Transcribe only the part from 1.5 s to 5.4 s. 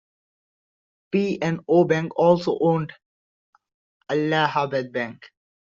O Bank also owned Allahabad Bank.